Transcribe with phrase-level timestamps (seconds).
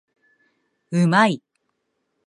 [0.89, 1.43] うまい